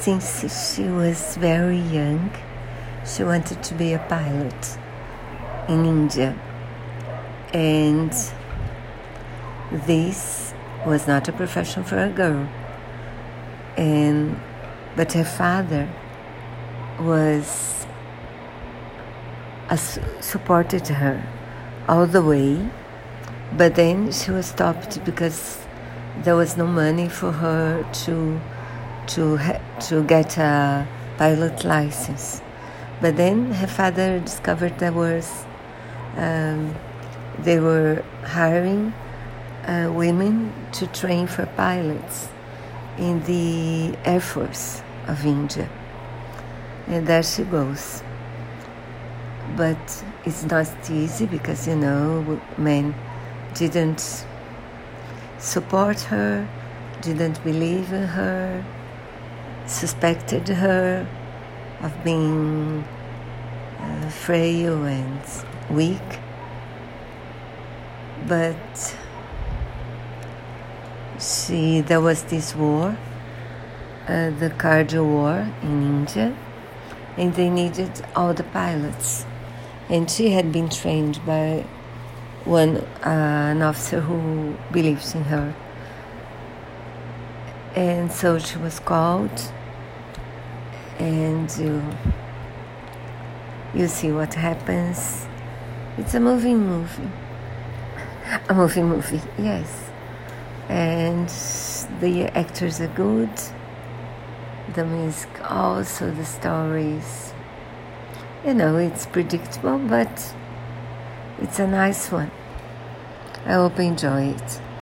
[0.00, 2.30] since she was very young,
[3.06, 4.78] she wanted to be a pilot
[5.68, 6.38] in India.
[7.52, 8.12] And
[9.86, 10.52] this
[10.86, 12.48] was not a profession for a girl.
[13.76, 14.40] And
[14.96, 15.88] but her father
[17.00, 17.86] was
[19.68, 21.20] uh, supported her
[21.88, 22.68] all the way,
[23.56, 25.58] but then she was stopped because
[26.22, 28.40] there was no money for her to
[29.08, 29.38] to
[29.88, 30.86] to get a
[31.18, 32.40] pilot license.
[33.00, 35.44] But then her father discovered there was
[36.16, 36.74] um,
[37.40, 38.94] they were hiring
[39.66, 42.28] uh, women to train for pilots
[42.98, 45.68] in the Air Force of India.
[46.86, 48.02] And there she goes.
[49.56, 52.94] But it's not easy because, you know, men
[53.54, 54.26] didn't
[55.38, 56.48] support her,
[57.00, 58.64] didn't believe in her,
[59.66, 61.06] suspected her
[61.82, 62.84] of being
[63.78, 65.20] uh, frail and
[65.70, 66.00] weak.
[68.26, 68.96] But
[71.20, 72.96] she, there was this war,
[74.08, 76.36] uh, the Kargil war in India,
[77.16, 79.26] and they needed all the pilots.
[79.88, 81.64] And she had been trained by
[82.44, 85.54] one uh, an officer who believes in her.
[87.74, 89.52] And so she was called,
[91.00, 91.82] and you,
[93.74, 95.26] you see what happens.
[95.98, 97.10] It's a moving movie.
[98.48, 99.90] A movie movie, yes.
[100.68, 101.28] And
[102.00, 103.30] the actors are good.
[104.74, 107.34] The music also the stories.
[108.46, 110.34] You know it's predictable but
[111.40, 112.30] it's a nice one.
[113.46, 114.60] I hope you enjoy it